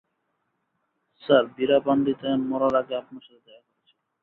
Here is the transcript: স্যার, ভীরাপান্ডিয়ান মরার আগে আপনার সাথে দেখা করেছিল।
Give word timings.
স্যার, 1.23 1.43
ভীরাপান্ডিয়ান 1.55 2.39
মরার 2.49 2.75
আগে 2.75 2.93
আপনার 2.95 3.23
সাথে 3.23 3.41
দেখা 3.47 3.61
করেছিল। 3.67 3.99